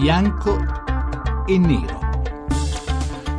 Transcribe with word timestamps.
bianco 0.00 0.56
e 1.46 1.58
nero. 1.58 1.98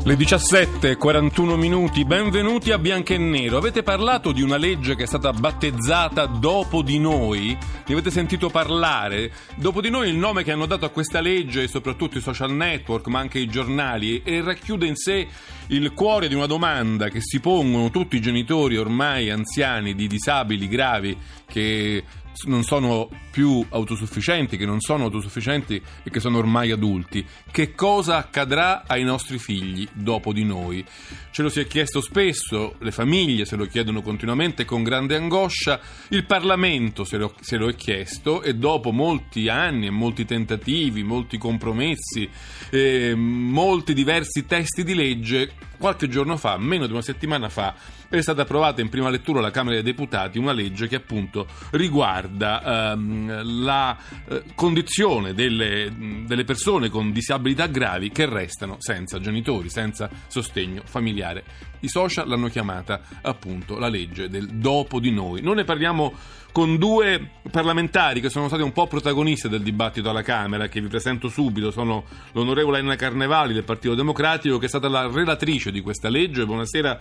Le 0.04 0.16
17:41 0.16 1.58
minuti, 1.58 2.06
benvenuti 2.06 2.72
a 2.72 2.78
Bianco 2.78 3.14
e 3.14 3.18
Nero. 3.18 3.58
Avete 3.58 3.82
parlato 3.82 4.32
di 4.32 4.44
una 4.44 4.58
legge 4.58 4.96
che 4.96 5.04
è 5.04 5.08
stata 5.08 5.34
battezzata 5.34 6.28
Dopo 6.28 6.84
di 6.84 7.00
noi? 7.00 7.58
Ne 7.86 7.94
avete 7.94 8.12
sentito 8.12 8.50
parlare? 8.50 9.32
Dopo 9.56 9.82
di 9.82 9.90
noi 9.90 10.10
il 10.10 10.16
nome 10.16 10.44
che 10.44 10.52
hanno 10.52 10.68
dato 10.68 10.86
a 10.86 10.90
questa 10.90 11.20
legge, 11.20 11.68
soprattutto 11.68 12.20
i 12.20 12.22
social 12.22 12.52
network, 12.52 13.08
ma 13.08 13.20
anche 13.20 13.40
i 13.40 13.48
giornali, 13.48 14.22
e 14.24 14.42
racchiude 14.42 14.86
in 14.86 14.96
sé 14.96 15.28
il 15.68 15.94
cuore 15.94 16.28
di 16.28 16.36
una 16.36 16.48
domanda 16.48 17.10
che 17.10 17.22
si 17.22 17.40
pongono 17.40 17.90
tutti 17.90 18.18
i 18.18 18.22
genitori 18.22 18.78
ormai 18.78 19.32
anziani 19.32 19.96
di 19.96 20.08
disabili 20.08 20.68
gravi 20.68 21.18
che 21.48 22.04
non 22.46 22.64
sono 22.64 23.10
più 23.32 23.66
autosufficienti, 23.70 24.58
che 24.58 24.66
non 24.66 24.80
sono 24.80 25.06
autosufficienti 25.06 25.82
e 26.04 26.10
che 26.10 26.20
sono 26.20 26.38
ormai 26.38 26.72
adulti. 26.72 27.26
Che 27.50 27.74
cosa 27.74 28.18
accadrà 28.18 28.84
ai 28.86 29.04
nostri 29.04 29.38
figli 29.38 29.88
dopo 29.94 30.34
di 30.34 30.44
noi? 30.44 30.84
Ce 31.32 31.42
lo 31.42 31.50
si 31.50 31.60
è 31.60 31.68
chiesto 31.68 32.02
spesso, 32.02 32.76
le 32.80 32.92
famiglie 32.92 33.46
se 33.46 33.56
lo 33.56 33.66
chiedono 33.66 34.02
continuamente 34.02 34.66
con 34.66 34.84
grande 34.84 35.16
angoscia, 35.16 35.80
il 36.10 36.26
Parlamento 36.26 37.04
se 37.04 37.18
lo, 37.18 37.34
se 37.40 37.58
lo 37.58 37.70
è 37.70 37.76
chiesto 37.76 38.42
e 38.42 38.56
dopo 38.56 38.92
molti 38.92 39.48
anni 39.48 39.88
e 39.88 39.92
molti 39.92 40.26
tentativi, 40.26 41.04
molti 41.04 41.38
compromessi, 41.38 42.30
eh, 42.70 43.14
molti 43.16 43.94
diversi 43.94 44.46
testi 44.46 44.84
di 44.84 44.94
legge, 44.94 45.70
qualche 45.82 46.08
giorno 46.08 46.38
fa, 46.38 46.58
meno 46.60 46.86
di 46.86 46.92
una 46.92 47.02
settimana 47.02 47.50
fa, 47.50 47.74
è 48.08 48.22
stata 48.22 48.44
approvata 48.44 48.82
in 48.82 48.90
prima 48.90 49.10
lettura 49.10 49.40
alla 49.40 49.50
Camera 49.50 49.74
dei 49.74 49.84
Deputati 49.84 50.38
una 50.38 50.52
legge 50.52 50.88
che 50.88 50.96
appunto 50.96 51.48
riguarda 51.72 52.92
ehm, 52.92 53.64
la 53.64 53.98
eh, 54.28 54.44
condizione 54.54 55.34
delle, 55.34 55.92
delle 56.28 56.44
persone 56.44 56.90
con 56.90 57.12
disabilità 57.12 57.66
gravi 57.66 58.12
che 58.12 58.28
restano 58.28 58.76
senza 58.78 59.20
genitori, 59.20 59.70
senza 59.70 60.08
sostegno 60.28 60.84
familiare. 60.86 61.44
I 61.80 61.88
social 61.88 62.28
l'hanno 62.28 62.48
chiamata 62.48 63.02
appunto 63.24 63.80
la 63.80 63.88
legge 63.88 64.30
del 64.30 64.48
dopo 64.48 65.00
di 65.00 65.10
noi. 65.10 65.42
Non 65.42 65.56
ne 65.56 65.64
parliamo 65.64 66.14
con 66.52 66.78
due 66.78 67.30
parlamentari 67.50 68.20
che 68.20 68.30
sono 68.30 68.48
stati 68.48 68.62
un 68.62 68.72
po' 68.72 68.88
protagonisti 68.88 69.48
del 69.48 69.62
dibattito 69.62 70.10
alla 70.10 70.22
Camera, 70.22 70.68
che 70.68 70.82
vi 70.82 70.88
presento 70.88 71.30
subito, 71.30 71.72
sono 71.72 72.04
l'onorevole 72.34 72.80
Anna 72.80 72.96
Carnevali 72.96 73.54
del 73.54 73.64
Partito 73.64 73.96
Democratico, 73.96 74.58
che 74.58 74.66
è 74.66 74.70
stata 74.70 74.90
la 74.90 75.08
relatrice 75.08 75.72
di 75.72 75.82
questa 75.82 76.10
legge. 76.10 76.46
Buonasera, 76.46 77.00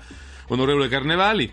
onorevole 0.48 0.88
Carnevali. 0.88 1.52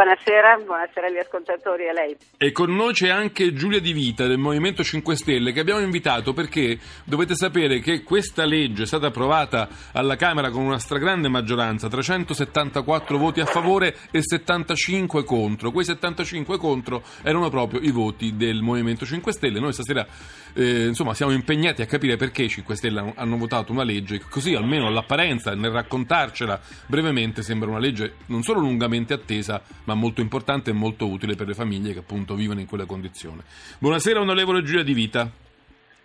Buonasera, 0.00 0.56
buonasera 0.64 1.08
agli 1.08 1.18
ascoltatori 1.18 1.84
e 1.84 1.88
a 1.90 1.92
lei. 1.92 2.16
E 2.38 2.52
con 2.52 2.74
noi 2.74 2.94
c'è 2.94 3.10
anche 3.10 3.52
Giulia 3.52 3.80
Di 3.80 3.92
Vita 3.92 4.26
del 4.26 4.38
Movimento 4.38 4.82
5 4.82 5.14
Stelle 5.14 5.52
che 5.52 5.60
abbiamo 5.60 5.80
invitato 5.80 6.32
perché 6.32 6.78
dovete 7.04 7.34
sapere 7.34 7.80
che 7.80 8.02
questa 8.02 8.46
legge 8.46 8.84
è 8.84 8.86
stata 8.86 9.08
approvata 9.08 9.68
alla 9.92 10.16
Camera 10.16 10.48
con 10.48 10.62
una 10.62 10.78
stragrande 10.78 11.28
maggioranza, 11.28 11.88
374 11.88 13.18
voti 13.18 13.40
a 13.40 13.44
favore 13.44 13.94
e 14.10 14.22
75 14.22 15.22
contro. 15.24 15.70
Quei 15.70 15.84
75 15.84 16.56
contro 16.56 17.02
erano 17.22 17.50
proprio 17.50 17.80
i 17.80 17.90
voti 17.90 18.36
del 18.36 18.62
Movimento 18.62 19.04
5 19.04 19.32
Stelle. 19.32 19.60
Noi 19.60 19.74
stasera 19.74 20.06
eh, 20.54 20.86
insomma 20.86 21.12
siamo 21.12 21.32
impegnati 21.32 21.82
a 21.82 21.86
capire 21.86 22.16
perché 22.16 22.44
i 22.44 22.48
5 22.48 22.74
Stelle 22.74 23.12
hanno, 23.16 23.36
votato 23.36 23.70
una 23.72 23.84
legge 23.84 24.20
così 24.30 24.54
almeno 24.54 24.86
all'apparenza 24.86 25.54
nel 25.54 25.70
raccontarcela 25.70 26.60
brevemente 26.86 27.42
sembra 27.42 27.70
una 27.70 27.78
legge 27.78 28.16
non 28.26 28.42
solo 28.42 28.60
lungamente 28.60 29.14
attesa 29.14 29.62
ma 29.90 29.94
molto 29.94 30.20
importante 30.20 30.70
e 30.70 30.72
molto 30.72 31.08
utile 31.08 31.34
per 31.34 31.48
le 31.48 31.54
famiglie 31.54 31.92
che 31.92 31.98
appunto 31.98 32.34
vivono 32.34 32.60
in 32.60 32.66
quella 32.66 32.86
condizione. 32.86 33.42
Buonasera 33.78 34.20
onorevole 34.20 34.62
Giulia 34.62 34.84
Di 34.84 34.92
Vita. 34.92 35.28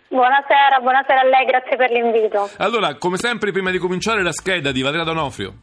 Buonasera, 0.08 0.80
buonasera 0.80 1.20
a 1.20 1.24
lei, 1.24 1.44
grazie 1.46 1.76
per 1.76 1.90
l'invito. 1.90 2.50
Allora, 2.58 2.96
come 2.96 3.16
sempre, 3.16 3.52
prima 3.52 3.70
di 3.70 3.78
cominciare 3.78 4.22
la 4.22 4.32
scheda 4.32 4.72
di 4.72 4.82
Valeria 4.82 5.04
Donofrio. 5.04 5.54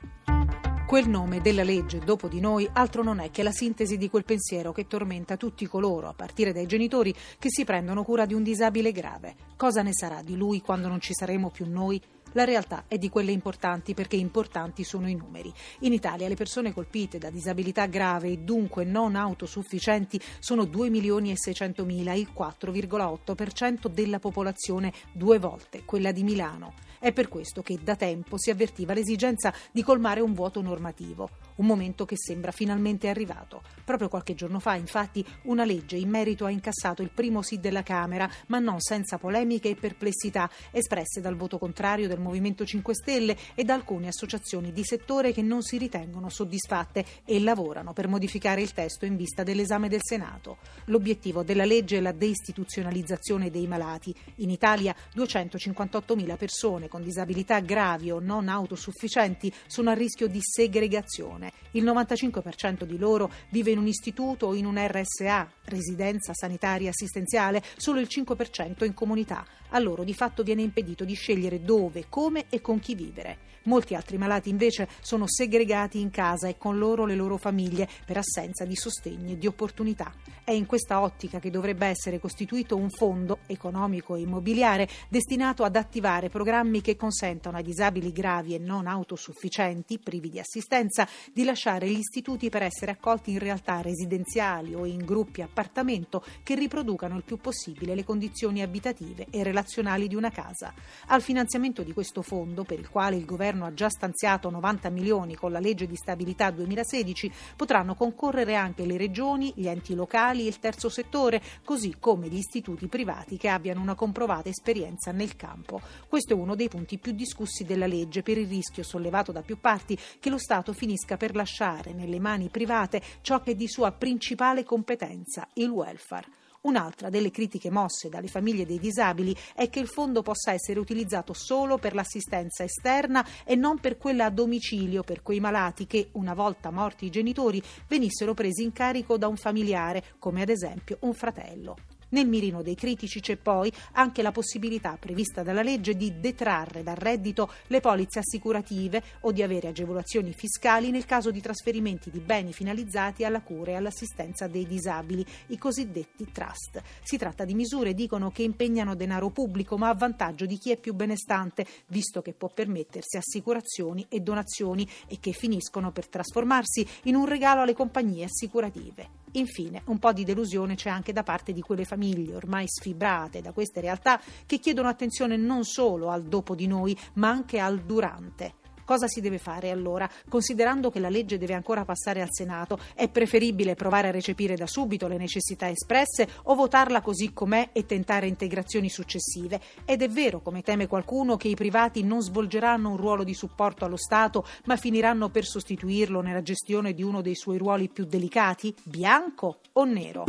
Quel 0.88 1.10
nome 1.10 1.42
della 1.42 1.64
legge 1.64 2.00
dopo 2.00 2.28
di 2.28 2.40
noi 2.40 2.70
altro 2.72 3.04
non 3.04 3.20
è 3.20 3.32
che 3.32 3.42
la 3.42 3.52
sintesi 3.52 3.98
di 3.98 4.10
quel 4.10 4.26
pensiero 4.26 4.72
che 4.72 4.88
tormenta 4.88 5.38
tutti 5.38 5.66
coloro, 5.66 6.08
a 6.08 6.14
partire 6.14 6.54
dai 6.54 6.66
genitori, 6.66 7.14
che 7.40 7.50
si 7.50 7.66
prendono 7.66 8.04
cura 8.04 8.26
di 8.26 8.34
un 8.34 8.44
disabile 8.44 8.92
grave. 8.92 9.36
Cosa 9.58 9.82
ne 9.82 9.92
sarà 9.92 10.22
di 10.22 10.38
lui 10.38 10.62
quando 10.62 10.88
non 10.88 11.02
ci 11.02 11.14
saremo 11.14 11.50
più 11.50 11.66
noi? 11.68 12.00
La 12.34 12.46
realtà 12.46 12.86
è 12.88 12.98
di 12.98 13.10
quelle 13.10 13.32
importanti 13.32 13.94
perché 13.94 14.16
importanti 14.16 14.84
sono 14.84 15.08
i 15.08 15.16
numeri. 15.16 15.54
In 15.80 15.94
Italia 15.94 16.28
le 16.28 16.36
persone 16.36 16.74
colpite 16.74 17.20
da 17.20 17.30
disabilità 17.30 17.86
grave 17.86 18.30
e 18.30 18.38
dunque 18.38 18.84
non 18.84 19.16
autosufficienti 19.16 20.20
sono 20.40 20.66
2 20.66 20.90
milioni 20.90 21.32
e 21.32 21.38
600 21.38 21.86
mila, 21.86 22.14
il 22.14 22.30
4,8% 22.36 23.88
della 23.88 24.20
popolazione, 24.20 24.92
due 25.12 25.38
volte 25.38 25.84
quella 25.86 26.12
di 26.12 26.24
Milano. 26.24 26.74
È 26.98 27.12
per 27.12 27.28
questo 27.28 27.62
che 27.62 27.78
da 27.84 27.96
tempo 27.96 28.38
si 28.38 28.50
avvertiva 28.50 28.94
l'esigenza 28.94 29.54
di 29.72 29.84
colmare 29.84 30.22
un 30.22 30.34
vuoto 30.34 30.62
normativo, 30.62 31.30
un 31.56 31.66
momento 31.66 32.06
che 32.06 32.16
sembra 32.18 32.52
finalmente 32.52 33.10
arrivato. 33.10 33.62
Proprio 33.84 34.08
qualche 34.08 34.34
giorno 34.34 34.60
fa, 34.60 34.76
infatti, 34.76 35.26
una 35.44 35.66
legge 35.66 35.98
in 35.98 36.10
merito 36.10 36.46
ha 36.46 36.50
incassato 36.50 37.02
il 37.02 37.12
primo 37.12 37.42
sì 37.42 37.60
della 37.60 37.84
Camera, 37.84 38.30
ma 38.48 38.60
non 38.60 38.80
senza 38.80 39.18
polemiche 39.18 39.70
e 39.70 39.76
perplessità 39.76 40.50
espresse 40.72 41.22
dal 41.22 41.36
voto 41.36 41.58
contrario 41.58 42.08
del 42.08 42.20
Movimento 42.20 42.66
5 42.66 42.94
Stelle 42.94 43.38
e 43.56 43.64
da 43.64 43.74
alcune 43.74 44.08
associazioni 44.08 44.72
di 44.72 44.84
settore 44.84 45.34
che 45.34 45.42
non 45.42 45.62
si 45.62 45.78
ritengono 45.78 46.30
soddisfatte 46.30 47.06
e 47.26 47.40
lavorano 47.40 47.94
per 47.94 48.08
modificare 48.08 48.62
il 48.62 48.74
testo 48.74 49.06
in 49.06 49.16
vista 49.16 49.44
dell'esame 49.44 49.90
del 49.90 50.02
Senato. 50.02 50.58
L'obiettivo 50.86 51.44
della 51.44 51.66
legge 51.66 51.98
è 51.98 52.02
la 52.02 52.12
deistituzionalizzazione 52.12 53.50
dei 53.50 53.68
malati. 53.68 54.14
In 54.36 54.50
Italia 54.50 54.96
258.000 55.16 56.38
persone 56.38 56.88
con 56.88 57.04
disabilità 57.04 57.60
gravi 57.60 58.12
o 58.12 58.20
non 58.20 58.48
autosufficienti 58.48 59.54
sono 59.68 59.90
a 59.90 59.94
rischio 59.94 60.28
di 60.28 60.40
segregazione. 60.42 61.43
Il 61.72 61.84
95% 61.84 62.84
di 62.84 62.98
loro 62.98 63.32
vive 63.50 63.72
in 63.72 63.78
un 63.78 63.88
istituto 63.88 64.48
o 64.48 64.56
in 64.56 64.66
un 64.66 64.78
RSA, 64.78 65.52
residenza 65.66 66.34
sanitaria 66.34 66.90
assistenziale, 66.90 67.64
solo 67.78 68.00
il 68.00 68.08
5% 68.10 68.86
in 68.86 68.94
comunità. 68.94 69.46
A 69.70 69.80
loro 69.80 70.04
di 70.04 70.14
fatto 70.14 70.44
viene 70.44 70.62
impedito 70.62 71.04
di 71.04 71.16
scegliere 71.16 71.62
dove, 71.62 72.06
come 72.10 72.46
e 72.50 72.62
con 72.62 72.80
chi 72.80 72.94
vivere. 72.94 73.52
Molti 73.66 73.96
altri 73.96 74.18
malati 74.18 74.50
invece 74.50 74.90
sono 75.02 75.24
segregati 75.26 76.00
in 76.00 76.10
casa 76.10 76.50
e 76.50 76.58
con 76.58 76.78
loro 76.78 77.06
le 77.06 77.16
loro 77.16 77.38
famiglie 77.38 77.88
per 78.06 78.18
assenza 78.18 78.66
di 78.66 78.76
sostegno 78.76 79.32
e 79.32 79.38
di 79.38 79.48
opportunità. 79.48 80.14
È 80.44 80.52
in 80.52 80.66
questa 80.66 81.00
ottica 81.00 81.40
che 81.40 81.50
dovrebbe 81.50 81.88
essere 81.88 82.20
costituito 82.20 82.76
un 82.76 82.90
fondo 82.90 83.40
economico 83.48 84.16
e 84.16 84.22
immobiliare 84.22 84.90
destinato 85.08 85.64
ad 85.64 85.78
attivare 85.78 86.28
programmi 86.28 86.82
che 86.82 86.98
consentano 86.98 87.56
ai 87.56 87.64
disabili 87.64 88.12
gravi 88.12 88.54
e 88.54 88.60
non 88.60 88.86
autosufficienti, 88.86 89.98
privi 89.98 90.30
di 90.30 90.40
assistenza, 90.40 91.08
di 91.34 91.44
lasciare 91.44 91.90
gli 91.90 91.98
istituti 91.98 92.50
per 92.50 92.62
essere 92.62 92.92
accolti 92.92 93.32
in 93.32 93.40
realtà 93.40 93.82
residenziali 93.82 94.76
o 94.76 94.86
in 94.86 95.04
gruppi 95.04 95.42
appartamento 95.42 96.24
che 96.44 96.54
riproducano 96.54 97.18
il 97.18 97.24
più 97.24 97.38
possibile 97.38 97.96
le 97.96 98.04
condizioni 98.04 98.62
abitative 98.62 99.26
e 99.32 99.42
relazionali 99.42 100.08
di 100.08 100.16
una 100.16 100.30
casa. 100.30 100.74
Al 101.08 101.24
finanziamento 101.24 101.82
di 101.82 101.92
questo 101.92 102.22
fondo, 102.22 102.64
per 102.64 102.80
il 102.80 102.90
quale 102.90 103.16
il 103.16 103.26
governo 103.26 103.66
ha 103.66 103.74
già 103.74 103.90
stanziato 103.90 104.52
90 104.52 104.90
milioni 104.90 105.36
con 105.36 105.52
la 105.52 105.60
legge 105.60 105.88
di 105.88 105.96
stabilità 105.96 106.52
2016, 106.52 107.32
potranno 107.56 107.96
concorrere 107.96 108.56
anche 108.56 108.86
le 108.86 108.98
regioni, 108.98 109.52
gli 109.56 109.68
enti 109.68 109.96
locali 109.96 110.46
e 110.46 110.50
il 110.50 110.60
terzo 110.60 110.90
settore, 110.90 111.42
così 111.64 111.96
come 112.00 112.28
gli 112.28 112.38
istituti 112.38 112.88
privati 112.88 113.38
che 113.38 113.50
abbiano 113.50 113.82
una 113.82 113.96
comprovata 113.96 114.50
esperienza 114.50 115.12
nel 115.12 115.36
campo. 115.36 115.82
Questo 116.08 116.34
è 116.34 116.36
uno 116.36 116.56
dei 116.56 116.70
punti 116.70 117.00
più 117.00 117.12
discussi 117.12 117.64
della 117.64 117.88
legge 117.88 118.22
per 118.22 118.38
il 118.38 118.48
rischio 118.48 118.84
sollevato 118.84 119.32
da 119.32 119.42
più 119.42 119.60
parti 119.60 119.98
che 120.20 120.30
lo 120.30 120.38
Stato 120.38 120.74
finisca 120.74 121.18
per 121.18 121.23
lasciare 121.32 121.94
nelle 121.94 122.20
mani 122.20 122.50
private 122.50 123.02
ciò 123.22 123.42
che 123.42 123.52
è 123.52 123.56
di 123.56 123.68
sua 123.68 123.92
principale 123.92 124.64
competenza, 124.64 125.48
il 125.54 125.70
welfare. 125.70 126.28
Un'altra 126.64 127.10
delle 127.10 127.30
critiche 127.30 127.70
mosse 127.70 128.08
dalle 128.08 128.28
famiglie 128.28 128.66
dei 128.66 128.80
disabili 128.80 129.36
è 129.54 129.70
che 129.70 129.80
il 129.80 129.88
fondo 129.88 130.22
possa 130.22 130.54
essere 130.54 130.80
utilizzato 130.80 131.34
solo 131.34 131.78
per 131.78 131.94
l'assistenza 131.94 132.64
esterna 132.64 133.26
e 133.44 133.56
non 133.56 133.80
per 133.80 133.98
quella 133.98 134.26
a 134.26 134.30
domicilio 134.30 135.04
per 135.04 135.22
quei 135.24 135.42
malati 135.42 135.86
che, 135.88 136.10
una 136.14 136.34
volta 136.34 136.72
morti 136.72 137.06
i 137.06 137.10
genitori, 137.10 137.62
venissero 137.88 138.34
presi 138.34 138.64
in 138.64 138.72
carico 138.72 139.18
da 139.18 139.28
un 139.28 139.36
familiare, 139.36 140.04
come 140.20 140.42
ad 140.42 140.50
esempio 140.50 140.98
un 141.02 141.14
fratello. 141.14 141.93
Nel 142.14 142.28
mirino 142.28 142.62
dei 142.62 142.76
critici 142.76 143.22
c'è 143.22 143.38
poi 143.38 143.72
anche 143.94 144.22
la 144.22 144.32
possibilità 144.32 144.98
prevista 145.00 145.42
dalla 145.42 145.64
legge 145.64 145.96
di 145.96 146.20
detrarre 146.20 146.84
dal 146.84 146.96
reddito 146.96 147.52
le 147.68 147.80
polizze 147.80 148.20
assicurative 148.20 149.02
o 149.22 149.32
di 149.32 149.42
avere 149.42 149.70
agevolazioni 149.70 150.32
fiscali 150.32 150.92
nel 150.92 151.06
caso 151.06 151.32
di 151.32 151.42
trasferimenti 151.42 152.12
di 152.12 152.20
beni 152.20 152.54
finalizzati 152.54 153.26
alla 153.26 153.42
cura 153.42 153.72
e 153.72 153.76
all'assistenza 153.76 154.46
dei 154.48 154.68
disabili, 154.68 155.26
i 155.48 155.58
cosiddetti 155.58 156.32
trust. 156.32 156.84
Si 157.02 157.18
tratta 157.18 157.46
di 157.46 157.56
misure, 157.56 157.96
dicono, 157.96 158.30
che 158.30 158.44
impegnano 158.44 158.94
denaro 158.94 159.32
pubblico 159.32 159.76
ma 159.78 159.90
a 159.90 159.96
vantaggio 159.96 160.46
di 160.46 160.60
chi 160.60 160.70
è 160.72 160.78
più 160.78 160.94
benestante, 160.94 161.66
visto 161.88 162.22
che 162.22 162.34
può 162.34 162.50
permettersi 162.50 163.18
assicurazioni 163.18 164.06
e 164.08 164.20
donazioni 164.20 164.88
e 165.08 165.18
che 165.20 165.32
finiscono 165.32 165.92
per 165.92 166.08
trasformarsi 166.08 166.88
in 167.06 167.16
un 167.16 167.26
regalo 167.26 167.62
alle 167.62 167.74
compagnie 167.74 168.26
assicurative. 168.26 169.23
Infine, 169.34 169.82
un 169.86 170.00
po' 170.00 170.14
di 170.14 170.24
delusione 170.24 170.76
c'è 170.76 170.90
anche 170.90 171.14
da 171.14 171.24
parte 171.24 171.54
di 171.54 171.62
quelle 171.62 171.86
famiglie 171.86 172.36
ormai 172.36 172.68
sfibrate 172.68 173.42
da 173.42 173.52
queste 173.52 173.82
realtà 173.82 174.22
che 174.46 174.60
chiedono 174.60 174.88
attenzione 174.88 175.38
non 175.38 175.64
solo 175.64 176.10
al 176.10 176.24
dopo 176.24 176.56
di 176.56 176.68
noi, 176.68 176.98
ma 177.14 177.30
anche 177.30 177.60
al 177.60 177.80
durante. 177.80 178.62
Cosa 178.86 179.08
si 179.08 179.22
deve 179.22 179.38
fare 179.38 179.70
allora? 179.70 180.10
Considerando 180.30 180.90
che 180.90 181.00
la 181.00 181.10
legge 181.10 181.38
deve 181.38 181.54
ancora 181.54 181.86
passare 181.86 182.22
al 182.22 182.30
Senato, 182.32 182.80
è 182.96 183.08
preferibile 183.10 183.76
provare 183.76 184.10
a 184.10 184.12
recepire 184.12 184.56
da 184.56 184.68
subito 184.68 185.08
le 185.08 185.18
necessità 185.18 185.70
espresse 185.70 186.28
o 186.44 186.56
votarla 186.56 187.02
così 187.02 187.34
com'è 187.34 187.70
e 187.72 187.86
tentare 187.86 188.28
integrazioni 188.28 188.90
successive? 188.90 189.62
Ed 189.86 190.02
è 190.02 190.10
vero, 190.10 190.42
come 190.42 190.62
teme 190.62 190.88
qualcuno, 190.88 191.38
che 191.38 191.48
i 191.48 191.56
privati 191.56 192.04
non 192.04 192.22
svolgeranno 192.22 192.90
un 192.90 192.98
ruolo 192.98 193.24
di 193.24 193.34
supporto 193.34 193.86
allo 193.86 193.98
Stato, 193.98 194.46
ma 194.66 194.76
finiranno 194.76 195.30
per 195.30 195.46
sostituirlo 195.46 196.22
nella 196.22 196.42
gestione 196.42 196.94
di 196.94 197.04
uno 197.04 197.22
dei 197.22 197.36
suoi 197.36 197.58
ruoli 197.58 197.90
più 197.90 198.06
delicati? 198.06 198.74
Bianco 198.84 199.60
o 199.74 199.84
nero? 199.86 200.26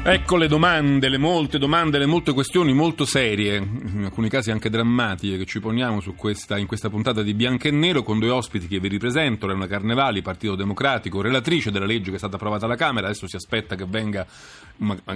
Ecco 0.00 0.36
le 0.36 0.46
domande, 0.46 1.08
le 1.08 1.18
molte 1.18 1.58
domande, 1.58 1.98
le 1.98 2.06
molte 2.06 2.32
questioni 2.32 2.72
molto 2.72 3.04
serie, 3.04 3.56
in 3.56 4.04
alcuni 4.04 4.30
casi 4.30 4.50
anche 4.50 4.70
drammatiche, 4.70 5.36
che 5.36 5.44
ci 5.44 5.60
poniamo 5.60 6.00
questa, 6.16 6.56
in 6.56 6.66
questa 6.66 6.88
puntata 6.88 7.22
di 7.22 7.34
Bianco 7.34 7.66
e 7.66 7.72
Nero 7.72 8.02
con 8.02 8.18
due 8.18 8.30
ospiti 8.30 8.68
che 8.68 8.78
vi 8.78 8.88
ripresento, 8.88 9.46
Elena 9.46 9.66
Carnevali, 9.66 10.22
Partito 10.22 10.54
Democratico, 10.54 11.20
relatrice 11.20 11.70
della 11.70 11.84
legge 11.84 12.10
che 12.10 12.16
è 12.16 12.18
stata 12.18 12.36
approvata 12.36 12.64
alla 12.64 12.76
Camera, 12.76 13.08
adesso 13.08 13.26
si 13.26 13.36
aspetta 13.36 13.74
che 13.74 13.84
venga 13.86 14.26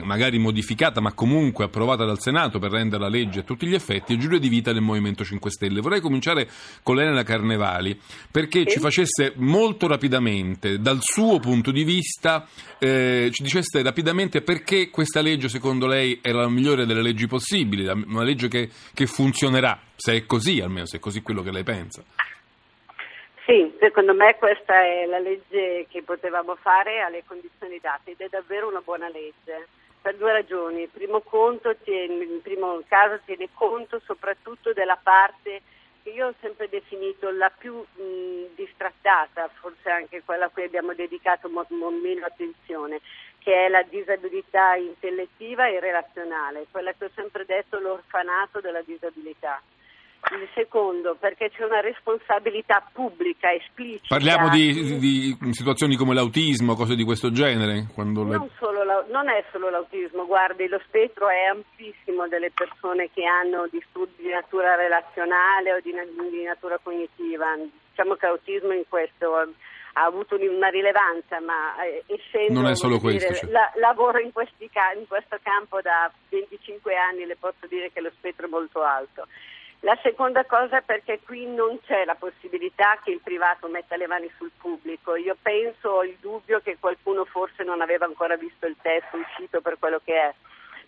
magari 0.02 0.38
modificata 0.38 1.00
ma 1.00 1.12
comunque 1.12 1.66
approvata 1.66 2.04
dal 2.04 2.20
Senato 2.20 2.58
per 2.58 2.72
rendere 2.72 3.02
la 3.02 3.08
legge 3.08 3.40
a 3.40 3.44
tutti 3.44 3.66
gli 3.66 3.74
effetti, 3.74 4.12
e 4.12 4.18
Giulio 4.18 4.40
Di 4.40 4.48
Vita 4.48 4.72
del 4.72 4.82
Movimento 4.82 5.24
5 5.24 5.50
Stelle. 5.50 5.80
Vorrei 5.80 6.00
cominciare 6.00 6.50
con 6.82 7.00
Elena 7.00 7.22
Carnevali 7.22 7.98
perché 8.30 8.66
ci 8.66 8.80
facesse 8.80 9.32
molto 9.36 9.86
rapidamente, 9.86 10.80
dal 10.80 10.98
suo 11.00 11.38
punto 11.38 11.70
di 11.70 11.84
vista, 11.84 12.46
eh, 12.78 13.30
ci 13.32 13.42
dicesse 13.42 13.80
rapidamente 13.80 14.42
perché 14.42 14.71
questa 14.90 15.20
legge 15.20 15.48
secondo 15.48 15.86
lei 15.86 16.20
è 16.22 16.30
la 16.30 16.48
migliore 16.48 16.86
delle 16.86 17.02
leggi 17.02 17.26
possibili, 17.26 17.86
una 17.86 18.22
legge 18.22 18.48
che, 18.48 18.70
che 18.94 19.06
funzionerà, 19.06 19.78
se 19.96 20.14
è 20.14 20.26
così 20.26 20.60
almeno, 20.60 20.86
se 20.86 20.96
è 20.96 21.00
così 21.00 21.20
quello 21.22 21.42
che 21.42 21.50
lei 21.50 21.62
pensa. 21.62 22.02
Sì, 23.44 23.72
secondo 23.80 24.14
me 24.14 24.36
questa 24.36 24.82
è 24.82 25.04
la 25.06 25.18
legge 25.18 25.86
che 25.88 26.02
potevamo 26.02 26.54
fare 26.54 27.00
alle 27.00 27.24
condizioni 27.26 27.78
date 27.80 28.12
ed 28.12 28.20
è 28.20 28.28
davvero 28.30 28.68
una 28.68 28.80
buona 28.80 29.08
legge 29.08 29.66
per 30.00 30.16
due 30.16 30.32
ragioni. 30.32 30.86
Primo, 30.86 31.20
conto 31.20 31.74
in 31.84 32.40
primo 32.42 32.80
caso 32.86 33.20
tiene 33.24 33.48
conto 33.52 34.00
soprattutto 34.04 34.72
della 34.72 34.98
parte 35.00 35.62
che 36.02 36.10
io 36.10 36.28
ho 36.28 36.34
sempre 36.40 36.68
definito 36.68 37.30
la 37.30 37.50
più 37.56 37.74
mh, 37.74 38.54
distrattata, 38.54 39.48
forse 39.60 39.90
anche 39.90 40.22
quella 40.24 40.46
a 40.46 40.48
cui 40.48 40.64
abbiamo 40.64 40.94
dedicato 40.94 41.48
mo- 41.48 41.66
mo- 41.70 41.90
meno 41.90 42.26
attenzione, 42.26 43.00
che 43.42 43.66
è 43.66 43.68
la 43.68 43.82
disabilità 43.82 44.74
intellettiva 44.76 45.66
e 45.68 45.80
relazionale, 45.80 46.66
quella 46.70 46.92
che 46.92 47.06
ho 47.06 47.10
sempre 47.14 47.44
detto 47.44 47.78
l'orfanato 47.78 48.60
della 48.60 48.82
disabilità. 48.82 49.60
Il 50.30 50.48
secondo, 50.54 51.16
perché 51.18 51.50
c'è 51.50 51.64
una 51.64 51.80
responsabilità 51.80 52.88
pubblica 52.92 53.52
esplicita. 53.52 54.14
Parliamo 54.14 54.50
di, 54.50 54.96
di 54.98 55.36
situazioni 55.50 55.96
come 55.96 56.14
l'autismo, 56.14 56.76
cose 56.76 56.94
di 56.94 57.02
questo 57.02 57.32
genere? 57.32 57.88
Non, 57.96 58.28
le... 58.28 58.48
solo, 58.56 58.84
non, 59.10 59.28
è 59.28 59.44
solo 59.50 59.68
l'autismo, 59.68 60.24
guardi, 60.26 60.68
lo 60.68 60.80
spettro 60.86 61.28
è 61.28 61.46
amplissimo 61.50 62.28
delle 62.28 62.52
persone 62.52 63.10
che 63.12 63.24
hanno 63.24 63.66
disturbi 63.68 64.22
di 64.22 64.30
natura 64.30 64.76
relazionale 64.76 65.72
o 65.72 65.80
di, 65.80 65.90
di 66.30 66.44
natura 66.44 66.78
cognitiva. 66.80 67.56
Diciamo 67.90 68.14
che 68.14 68.26
l'autismo 68.26 68.72
in 68.72 68.84
questo 68.88 69.52
ha 69.94 70.04
avuto 70.04 70.36
una 70.36 70.68
rilevanza, 70.68 71.40
ma 71.40 71.82
eh, 71.82 72.04
essendo 72.06 72.60
non 72.60 72.70
è 72.70 72.74
solo 72.74 72.98
dire, 72.98 73.26
questo, 73.26 73.46
cioè. 73.46 73.50
la, 73.50 73.70
lavoro 73.76 74.18
in, 74.18 74.32
questi, 74.32 74.70
in 74.96 75.06
questo 75.06 75.38
campo 75.42 75.80
da 75.80 76.10
25 76.28 76.96
anni, 76.96 77.26
le 77.26 77.36
posso 77.36 77.66
dire 77.68 77.92
che 77.92 78.00
lo 78.00 78.10
spettro 78.16 78.46
è 78.46 78.48
molto 78.48 78.82
alto. 78.82 79.26
La 79.80 79.98
seconda 80.00 80.44
cosa 80.44 80.78
è 80.78 80.82
perché 80.82 81.18
qui 81.24 81.44
non 81.44 81.80
c'è 81.84 82.04
la 82.04 82.14
possibilità 82.14 83.00
che 83.02 83.10
il 83.10 83.20
privato 83.20 83.66
metta 83.66 83.96
le 83.96 84.06
mani 84.06 84.30
sul 84.36 84.52
pubblico. 84.56 85.16
Io 85.16 85.36
penso, 85.42 85.88
ho 85.88 86.04
il 86.04 86.16
dubbio 86.20 86.60
che 86.60 86.76
qualcuno 86.78 87.24
forse 87.24 87.64
non 87.64 87.80
aveva 87.80 88.06
ancora 88.06 88.36
visto 88.36 88.66
il 88.66 88.76
testo 88.80 89.16
uscito 89.16 89.60
per 89.60 89.78
quello 89.80 90.00
che 90.04 90.14
è, 90.14 90.32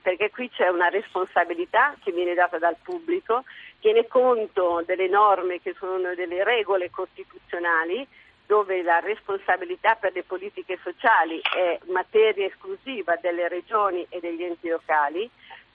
perché 0.01 0.31
qui 0.31 0.49
c'è 0.49 0.69
una 0.69 0.89
responsabilità 0.91 1.97
che 2.05 2.13
viene 2.13 2.35
data 2.35 2.59
dal 2.59 2.77
pubblico, 2.81 3.43
tiene 3.81 4.07
conto 4.07 4.85
delle 4.87 5.09
norme 5.09 5.61
che 5.61 5.75
sono 5.77 6.15
delle 6.15 6.45
regole 6.45 6.89
costituzionali 6.91 8.07
dove 8.47 8.83
la 8.83 9.01
responsabilità 9.01 9.95
per 9.95 10.13
le 10.13 10.23
politiche 10.23 10.79
sociali 10.83 11.41
è 11.41 11.79
materia 11.87 12.47
esclusiva 12.47 13.17
delle 13.17 13.49
regioni 13.49 14.07
e 14.09 14.21
degli 14.21 14.43
enti 14.43 14.69
locali, 14.69 15.29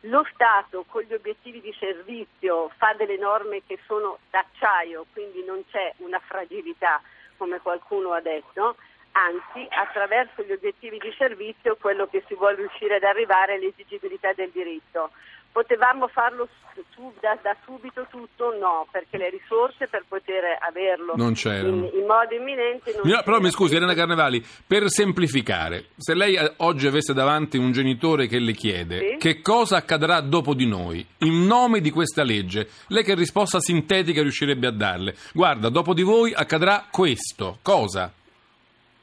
lo 0.04 0.26
Stato 0.34 0.86
con 0.88 1.02
gli 1.02 1.14
obiettivi 1.14 1.60
di 1.60 1.76
servizio 1.78 2.72
fa 2.78 2.94
delle 2.94 3.18
norme 3.18 3.64
che 3.66 3.80
sono 3.86 4.20
d'acciaio, 4.30 5.06
quindi 5.12 5.44
non 5.44 5.64
c'è 5.70 5.94
una 5.98 6.20
fragilità 6.20 7.02
come 7.38 7.60
qualcuno 7.60 8.12
ha 8.12 8.22
detto, 8.22 8.76
anzi 9.14 9.66
attraverso 9.70 10.44
gli 10.44 10.52
obiettivi 10.52 10.98
di 11.00 11.14
servizio 11.18 11.78
quello 11.78 12.08
che 12.08 12.24
si 12.28 12.36
vuole 12.36 12.58
riuscire 12.58 12.96
ad 12.96 13.04
arrivare 13.04 13.56
è 13.56 13.58
l'esigibilità 13.58 14.34
del 14.34 14.52
diritto. 14.52 15.12
Potevamo 15.52 16.08
farlo 16.08 16.48
su, 16.94 17.12
da, 17.20 17.38
da, 17.42 17.56
subito 17.66 18.06
tutto? 18.10 18.56
No, 18.58 18.88
perché 18.92 19.18
le 19.18 19.30
risorse 19.30 19.88
per 19.88 20.06
poter 20.08 20.44
averlo 20.60 21.14
in, 21.16 21.90
in, 21.94 22.06
modo 22.06 22.34
imminente 22.34 22.94
non 22.96 23.10
no, 23.10 23.22
Però 23.24 23.40
mi 23.40 23.50
scusi, 23.50 23.76
Elena 23.76 23.94
Carnevali, 23.94 24.44
per 24.66 24.90
semplificare, 24.90 25.88
se 25.98 26.14
lei 26.14 26.36
eh, 26.36 26.54
oggi 26.58 26.88
avesse 26.88 27.14
davanti 27.14 27.58
un 27.58 27.72
genitore 27.72 28.28
che 28.28 28.40
le 28.40 28.54
chiede 28.54 29.00
sì? 29.00 29.18
che 29.18 29.42
cosa 29.42 29.78
accadrà 29.78 30.22
dopo 30.22 30.54
di 30.54 30.66
noi, 30.66 31.06
in 31.20 31.46
nome 31.46 31.82
di 31.82 31.92
questa 31.92 32.24
legge, 32.24 32.70
lei 32.88 33.04
che 33.04 33.16
risposta 33.16 33.60
sintetica 33.60 34.22
riuscirebbe 34.22 34.68
a 34.68 34.72
darle? 34.72 35.16
Guarda, 35.34 35.70
dopo 35.70 35.94
di 35.94 36.04
voi 36.04 36.34
accadrà 36.34 36.88
questo, 36.90 37.60
cosa? 37.62 38.14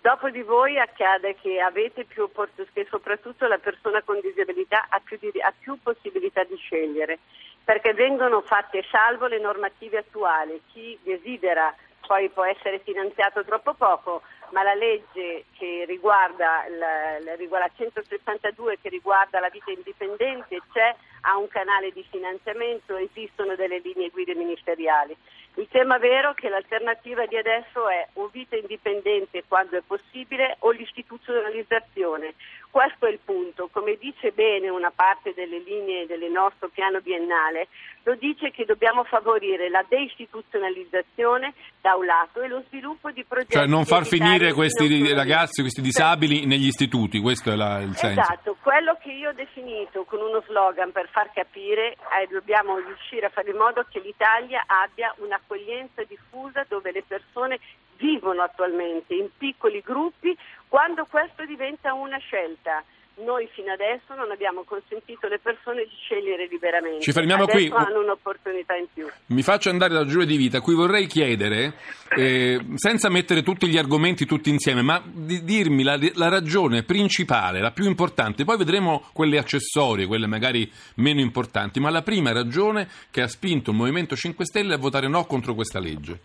Dopo 0.07 0.31
di 0.31 0.43
voi 0.43 0.79
accade 0.79 1.35
che 1.35 1.59
avete 1.61 2.05
più 2.05 2.23
opportunità, 2.23 2.71
che 2.73 2.87
soprattutto 2.89 3.49
la 3.49 3.59
persona 3.59 4.03
con 4.03 4.21
disabilità 4.21 4.87
ha 4.89 5.01
più, 5.03 5.19
ha 5.43 5.53
più 5.59 5.77
possibilità 5.83 6.45
di 6.45 6.55
scegliere, 6.55 7.19
perché 7.65 7.93
vengono 7.93 8.41
fatte 8.43 8.85
salvo 8.89 9.27
le 9.27 9.41
normative 9.41 9.99
attuali. 9.99 10.63
Chi 10.73 10.97
desidera 11.03 11.75
poi 12.07 12.29
può 12.29 12.45
essere 12.45 12.79
finanziato 12.85 13.43
troppo 13.43 13.75
poco, 13.75 14.23
ma 14.51 14.63
la 14.63 14.75
legge 14.75 15.47
che 15.59 15.85
riguarda 15.89 16.63
la, 16.79 17.19
la 17.19 17.71
162 17.77 18.79
che 18.81 18.89
riguarda 18.89 19.41
la 19.41 19.49
vita 19.49 19.73
indipendente 19.73 20.63
c'è, 20.73 20.95
ha 21.27 21.37
un 21.37 21.49
canale 21.49 21.91
di 21.91 22.05
finanziamento, 22.09 22.97
esistono 22.97 23.57
delle 23.57 23.81
linee 23.81 24.11
guida 24.11 24.35
ministeriali. 24.35 25.17
Il 25.59 25.69
tema 25.71 25.99
vero 25.99 26.33
è 26.33 26.35
che 26.35 26.51
l'alternativa 26.51 27.25
di 27.27 27.37
adesso 27.37 27.89
è 27.89 28.07
o 28.15 28.29
vita 28.29 28.57
indipendente 28.57 29.43
quando 29.49 29.77
è 29.77 29.83
possibile 29.85 30.57
o 30.61 30.71
l'istituzionalizzazione. 30.71 32.35
Questo 32.71 33.07
è 33.07 33.11
il 33.11 33.21
punto. 33.25 33.69
Come 33.73 33.97
dice 33.99 34.33
bene 34.33 34.69
una 34.69 34.93
parte 34.95 35.33
delle 35.35 35.59
linee 35.61 36.05
del 36.07 36.31
nostro 36.31 36.69
piano 36.69 37.01
biennale, 37.01 37.69
lo 38.03 38.15
dice 38.17 38.51
che 38.51 38.67
dobbiamo 38.67 39.05
favorire 39.05 39.71
la 39.71 39.83
deistituzionalizzazione 39.89 41.55
da 41.81 41.95
un 41.95 42.05
lato 42.05 42.43
e 42.43 42.49
lo 42.49 42.63
sviluppo 42.69 43.11
di 43.11 43.25
progetti. 43.25 43.55
Cioè 43.55 43.67
non 43.67 43.87
far 43.87 44.05
finire 44.05 44.53
questi 44.53 45.11
ragazzi, 45.15 45.63
questi 45.63 45.81
disabili 45.81 46.45
negli 46.45 46.67
istituti, 46.67 47.19
questo 47.19 47.51
è 47.51 47.57
la, 47.57 47.81
il 47.81 47.97
senso. 47.97 48.21
Esatto, 48.21 48.57
quello 48.61 48.99
che 49.01 49.11
io 49.11 49.31
ho 49.31 49.33
definito 49.33 50.05
con 50.05 50.21
uno 50.21 50.43
slogan 50.47 50.93
per 50.93 51.09
far 51.17 51.33
capire 51.33 51.97
è 52.11 52.27
dobbiamo 52.29 52.77
riuscire 52.77 53.25
a 53.25 53.31
fare 53.31 53.49
in 53.49 53.57
modo 53.57 53.87
che 53.89 54.01
l'Italia 54.01 54.65
abbia 54.67 55.15
un'accoglienza 55.17 56.05
diffusa 56.05 56.67
dove 56.69 56.93
le 56.93 57.03
persone 57.03 57.59
vivono 57.97 58.43
attualmente 58.43 59.15
in 59.15 59.31
piccoli 59.35 59.81
gruppi. 59.81 60.37
Quando 60.69 61.07
questo 61.07 61.47
diventa 61.47 61.95
una 61.95 62.19
scelta 62.19 62.85
noi 63.19 63.49
fino 63.53 63.73
adesso 63.73 64.15
non 64.15 64.31
abbiamo 64.31 64.63
consentito 64.65 65.27
alle 65.27 65.39
persone 65.39 65.85
di 65.85 65.97
scegliere 66.03 66.47
liberamente. 66.47 67.01
Ci 67.01 67.13
fermiamo 67.13 67.45
adesso 67.45 67.59
qui. 67.59 67.71
hanno 67.75 68.01
un'opportunità 68.01 68.75
in 68.77 68.87
più. 68.93 69.07
Mi 69.29 69.43
faccio 69.43 69.71
andare 69.71 69.95
da 69.95 70.05
Giulio 70.05 70.27
Di 70.27 70.37
Vita, 70.37 70.59
a 70.59 70.61
cui 70.61 70.75
vorrei 70.75 71.07
chiedere, 71.07 71.75
eh, 72.17 72.61
senza 72.75 73.09
mettere 73.09 73.43
tutti 73.43 73.69
gli 73.69 73.79
argomenti 73.79 74.27
tutti 74.27 74.51
insieme, 74.51 74.83
ma 74.83 75.03
di 75.05 75.45
dirmi 75.45 75.83
la, 75.83 75.99
la, 76.15 76.29
ragione 76.29 76.83
principale, 76.83 77.61
la 77.61 77.71
più 77.71 77.85
importante, 77.85 78.45
poi 78.45 78.59
vedremo 78.59 79.05
quelle 79.15 79.39
accessorie, 79.39 80.07
quelle 80.07 80.27
magari 80.27 80.71
meno 80.97 81.21
importanti, 81.21 81.81
ma 81.81 81.91
la 81.91 82.03
prima 82.03 82.33
ragione 82.33 82.89
che 83.11 83.23
ha 83.23 83.29
spinto 83.29 83.71
il 83.71 83.77
Movimento 83.77 84.15
5 84.15 84.45
Stelle 84.45 84.75
a 84.75 84.79
votare 84.79 85.09
no 85.09 85.25
contro 85.25 85.55
questa 85.55 85.79
legge. 85.79 86.21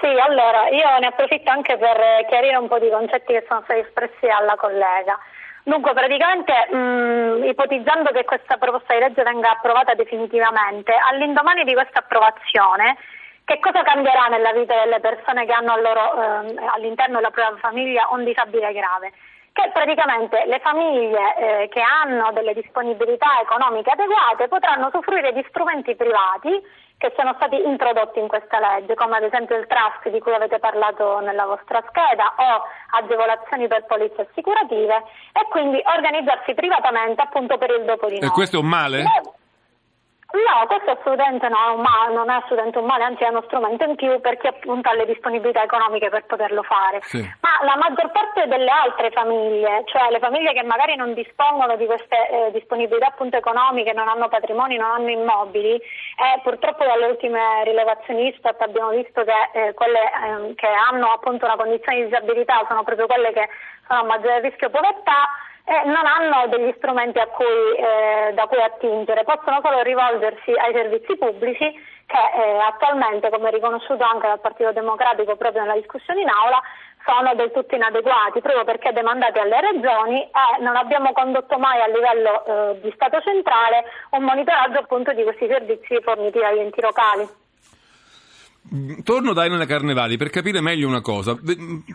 Sì, 0.00 0.10
allora 0.10 0.68
io 0.68 0.98
ne 1.00 1.06
approfitto 1.06 1.50
anche 1.50 1.78
per 1.78 2.26
chiarire 2.28 2.56
un 2.56 2.68
po' 2.68 2.78
di 2.78 2.90
concetti 2.90 3.32
che 3.32 3.44
sono 3.48 3.62
stati 3.64 3.80
espressi 3.80 4.26
alla 4.26 4.54
collega. 4.56 5.18
Dunque, 5.64 5.94
praticamente, 5.94 6.52
mh, 6.70 7.44
ipotizzando 7.48 8.10
che 8.10 8.24
questa 8.24 8.58
proposta 8.58 8.92
di 8.92 9.00
legge 9.00 9.22
venga 9.22 9.50
approvata 9.50 9.94
definitivamente, 9.94 10.92
all'indomani 11.10 11.64
di 11.64 11.72
questa 11.72 12.00
approvazione, 12.00 12.98
che 13.44 13.58
cosa 13.60 13.82
cambierà 13.82 14.26
nella 14.26 14.52
vita 14.52 14.74
delle 14.84 15.00
persone 15.00 15.46
che 15.46 15.52
hanno 15.52 15.76
loro, 15.80 16.20
eh, 16.20 16.54
all'interno 16.74 17.16
della 17.16 17.30
propria 17.30 17.56
famiglia 17.58 18.08
un 18.10 18.24
disabile 18.24 18.72
grave? 18.72 19.12
che 19.54 19.70
praticamente 19.72 20.44
le 20.46 20.58
famiglie 20.58 21.36
eh, 21.36 21.68
che 21.68 21.80
hanno 21.80 22.32
delle 22.32 22.54
disponibilità 22.54 23.38
economiche 23.40 23.90
adeguate 23.90 24.48
potranno 24.48 24.88
usufruire 24.88 25.32
di 25.32 25.46
strumenti 25.48 25.94
privati 25.94 26.60
che 27.04 27.12
sono 27.16 27.34
stati 27.36 27.60
introdotti 27.60 28.18
in 28.18 28.28
questa 28.28 28.58
legge, 28.58 28.94
come 28.94 29.18
ad 29.18 29.24
esempio 29.24 29.56
il 29.56 29.66
trust 29.66 30.08
di 30.08 30.20
cui 30.20 30.32
avete 30.32 30.58
parlato 30.58 31.20
nella 31.20 31.44
vostra 31.44 31.84
scheda 31.86 32.32
o 32.34 32.62
agevolazioni 32.96 33.68
per 33.68 33.84
polizze 33.84 34.22
assicurative 34.22 35.04
e 35.32 35.46
quindi 35.50 35.82
organizzarsi 35.84 36.54
privatamente 36.54 37.20
appunto 37.20 37.58
per 37.58 37.68
il 37.78 37.84
dopo 37.84 38.08
di 38.08 38.20
noi. 38.20 38.28
E 38.30 38.32
questo 38.32 38.56
è 38.56 38.58
un 38.58 38.68
male? 38.68 39.02
Beh, 39.02 39.43
No, 40.34 40.66
questo 40.66 40.90
assolutamente 40.90 41.48
no, 41.48 41.76
male, 41.76 42.12
non 42.12 42.28
è 42.28 42.34
assolutamente 42.34 42.78
un 42.78 42.86
male, 42.86 43.04
anzi 43.04 43.22
è 43.22 43.28
uno 43.28 43.42
strumento 43.46 43.84
in 43.84 43.94
più 43.94 44.20
per 44.20 44.36
chi 44.38 44.48
appunto 44.48 44.88
ha 44.88 44.94
le 44.94 45.06
disponibilità 45.06 45.62
economiche 45.62 46.08
per 46.08 46.24
poterlo 46.26 46.64
fare. 46.64 46.98
Sì. 47.02 47.22
Ma 47.40 47.50
la 47.62 47.76
maggior 47.76 48.10
parte 48.10 48.48
delle 48.48 48.68
altre 48.68 49.12
famiglie, 49.12 49.84
cioè 49.86 50.10
le 50.10 50.18
famiglie 50.18 50.52
che 50.52 50.64
magari 50.64 50.96
non 50.96 51.14
dispongono 51.14 51.76
di 51.76 51.86
queste 51.86 52.16
eh, 52.28 52.50
disponibilità 52.50 53.06
appunto 53.06 53.36
economiche, 53.36 53.92
non 53.92 54.08
hanno 54.08 54.28
patrimoni, 54.28 54.76
non 54.76 54.90
hanno 54.90 55.10
immobili, 55.10 55.76
e 55.76 56.40
purtroppo 56.42 56.84
dalle 56.84 57.06
ultime 57.06 57.62
rilevazioni 57.62 58.26
Istat 58.34 58.60
abbiamo 58.60 58.90
visto 58.90 59.22
che 59.22 59.50
eh, 59.52 59.74
quelle 59.74 60.02
eh, 60.02 60.54
che 60.56 60.66
hanno 60.66 61.12
appunto 61.12 61.44
una 61.44 61.56
condizione 61.56 61.98
di 61.98 62.04
disabilità 62.06 62.64
sono 62.66 62.82
proprio 62.82 63.06
quelle 63.06 63.32
che 63.32 63.48
sono 63.86 64.00
a 64.00 64.04
maggiore 64.04 64.40
rischio 64.40 64.68
povertà 64.70 65.28
eh, 65.64 65.82
non 65.84 66.04
hanno 66.04 66.46
degli 66.48 66.72
strumenti 66.76 67.18
cui, 67.32 67.76
eh, 67.76 68.32
da 68.34 68.46
cui 68.46 68.60
attingere, 68.60 69.24
possono 69.24 69.60
solo 69.62 69.82
rivolgersi 69.82 70.52
ai 70.52 70.72
servizi 70.74 71.16
pubblici 71.16 71.64
che 72.06 72.18
eh, 72.36 72.58
attualmente, 72.58 73.30
come 73.30 73.50
riconosciuto 73.50 74.04
anche 74.04 74.26
dal 74.26 74.40
Partito 74.40 74.72
Democratico 74.72 75.36
proprio 75.36 75.62
nella 75.62 75.80
discussione 75.80 76.20
in 76.20 76.28
aula, 76.28 76.60
sono 77.06 77.34
del 77.34 77.50
tutto 77.52 77.74
inadeguati 77.74 78.40
proprio 78.40 78.64
perché 78.64 78.92
demandati 78.92 79.38
alle 79.38 79.60
regioni 79.60 80.22
e 80.22 80.60
non 80.60 80.76
abbiamo 80.76 81.12
condotto 81.12 81.58
mai 81.58 81.80
a 81.80 81.86
livello 81.86 82.44
eh, 82.44 82.80
di 82.80 82.90
Stato 82.94 83.20
centrale 83.20 83.84
un 84.10 84.22
monitoraggio 84.22 84.78
appunto 84.78 85.12
di 85.12 85.22
questi 85.22 85.46
servizi 85.46 86.00
forniti 86.02 86.38
dagli 86.38 86.58
enti 86.58 86.80
locali. 86.80 87.43
Torno 89.02 89.34
da 89.34 89.44
Elena 89.44 89.66
Carnevali 89.66 90.16
per 90.16 90.30
capire 90.30 90.62
meglio 90.62 90.88
una 90.88 91.02
cosa. 91.02 91.38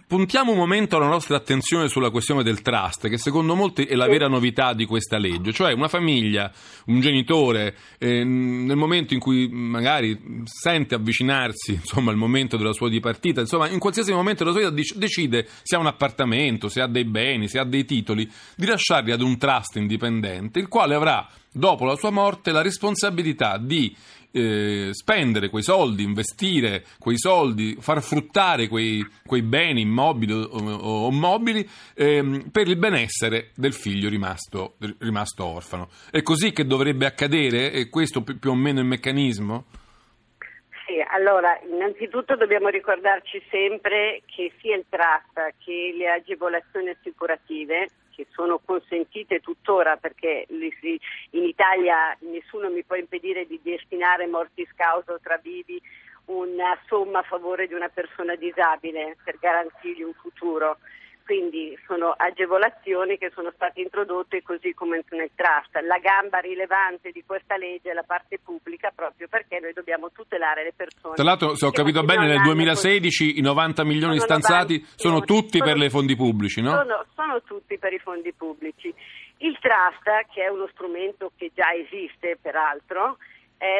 Puntiamo 0.05 0.51
un 0.51 0.57
momento 0.57 0.99
la 0.99 1.07
nostra 1.07 1.35
attenzione 1.35 1.87
sulla 1.87 2.11
questione 2.11 2.43
del 2.43 2.61
trust, 2.61 3.09
che 3.09 3.17
secondo 3.17 3.55
molti 3.55 3.85
è 3.85 3.95
la 3.95 4.05
vera 4.05 4.27
novità 4.27 4.73
di 4.73 4.85
questa 4.85 5.17
legge, 5.17 5.51
cioè 5.51 5.73
una 5.73 5.87
famiglia, 5.87 6.51
un 6.85 6.99
genitore, 6.99 7.75
eh, 7.97 8.23
nel 8.23 8.77
momento 8.77 9.15
in 9.15 9.19
cui 9.19 9.49
magari 9.49 10.43
sente 10.43 10.93
avvicinarsi 10.93 11.73
insomma, 11.73 12.11
il 12.11 12.17
momento 12.17 12.55
della 12.55 12.73
sua 12.73 12.87
dipartita, 12.87 13.41
insomma, 13.41 13.67
in 13.67 13.79
qualsiasi 13.79 14.13
momento 14.13 14.43
della 14.43 14.55
sua 14.55 14.69
vita 14.69 14.95
decide 14.95 15.47
se 15.63 15.75
ha 15.75 15.79
un 15.79 15.87
appartamento, 15.87 16.69
se 16.69 16.81
ha 16.81 16.87
dei 16.87 17.05
beni, 17.05 17.47
se 17.47 17.57
ha 17.57 17.65
dei 17.65 17.83
titoli, 17.83 18.29
di 18.55 18.67
lasciarli 18.67 19.11
ad 19.11 19.21
un 19.21 19.39
trust 19.39 19.77
indipendente, 19.77 20.59
il 20.59 20.67
quale 20.67 20.93
avrà 20.93 21.27
dopo 21.51 21.85
la 21.85 21.95
sua 21.95 22.11
morte 22.11 22.51
la 22.51 22.61
responsabilità 22.61 23.57
di 23.57 23.95
eh, 24.31 24.89
spendere 24.91 25.49
quei 25.49 25.63
soldi, 25.63 26.03
investire 26.03 26.83
quei 26.99 27.17
soldi, 27.17 27.77
far 27.79 28.01
fruttare 28.01 28.67
quei, 28.67 29.05
quei 29.25 29.41
beni 29.41 29.81
immobili 29.81 30.33
o, 30.33 30.45
o, 30.45 31.11
mobili 31.11 31.67
ehm, 31.95 32.49
per 32.51 32.67
il 32.67 32.77
benessere 32.77 33.51
del 33.55 33.73
figlio 33.73 34.09
rimasto, 34.09 34.75
rimasto, 34.99 35.45
orfano. 35.45 35.89
È 36.11 36.21
così 36.21 36.51
che 36.51 36.65
dovrebbe 36.65 37.05
accadere? 37.05 37.71
È 37.71 37.89
questo 37.89 38.21
più, 38.21 38.37
più 38.37 38.51
o 38.51 38.55
meno 38.55 38.79
il 38.79 38.85
meccanismo? 38.85 39.65
Sì, 40.85 41.03
allora 41.07 41.59
innanzitutto 41.71 42.35
dobbiamo 42.35 42.69
ricordarci 42.69 43.41
sempre 43.49 44.23
che 44.25 44.51
sia 44.59 44.75
il 44.75 44.85
trust 44.89 45.55
che 45.63 45.93
le 45.95 46.09
agevolazioni 46.09 46.89
assicurative 46.89 47.89
che 48.19 48.27
sono 48.31 48.59
consentite 48.59 49.39
tuttora 49.39 49.95
perché 49.95 50.45
in 50.49 51.43
Italia 51.45 52.13
nessuno 52.19 52.69
mi 52.69 52.83
può 52.83 52.97
impedire 52.97 53.47
di 53.47 53.61
destinare 53.63 54.27
mortis 54.27 54.67
causa 54.75 55.13
o 55.13 55.19
tra 55.23 55.37
vivi 55.37 55.81
una 56.25 56.77
somma 56.87 57.19
a 57.19 57.23
favore 57.23 57.65
di 57.65 57.73
una 57.73 57.87
persona 57.87 58.35
disabile 58.35 59.15
per 59.23 59.37
garantirgli 59.39 60.01
un 60.01 60.11
futuro 60.11 60.79
quindi 61.29 61.77
sono 61.85 62.11
agevolazioni 62.17 63.19
che 63.19 63.29
sono 63.35 63.51
state 63.53 63.81
introdotte 63.81 64.41
così 64.41 64.73
come 64.73 65.03
nel 65.11 65.29
trust. 65.35 65.77
La 65.85 65.99
gamba 65.99 66.39
rilevante 66.39 67.11
di 67.11 67.23
questa 67.23 67.55
legge 67.55 67.91
è 67.91 67.93
la 67.93 68.01
parte 68.01 68.39
pubblica 68.43 68.91
proprio 68.95 69.27
perché 69.27 69.59
noi 69.59 69.73
dobbiamo 69.73 70.09
tutelare 70.11 70.63
le 70.63 70.73
persone. 70.75 71.13
Tra 71.13 71.23
l'altro, 71.23 71.53
se 71.53 71.67
ho 71.67 71.71
capito 71.71 72.01
bene, 72.01 72.25
nel 72.25 72.41
2016 72.41 73.37
i 73.37 73.41
90 73.41 73.83
milioni 73.83 74.17
sono 74.17 74.39
stanziati 74.39 74.83
sono 74.95 75.19
tutti 75.19 75.59
sono, 75.59 75.71
per 75.71 75.85
i 75.85 75.89
fondi 75.91 76.15
pubblici, 76.15 76.61
no? 76.61 76.71
Sono, 76.71 77.05
sono 77.13 77.41
tutti 77.43 77.77
per 77.77 77.93
i 77.93 77.99
fondi 77.99 78.33
pubblici. 78.33 78.91
Il 79.37 79.55
trust, 79.61 80.33
che 80.33 80.45
è 80.45 80.47
uno 80.47 80.67
strumento 80.73 81.31
che 81.37 81.51
già 81.53 81.71
esiste 81.75 82.39
peraltro, 82.41 83.17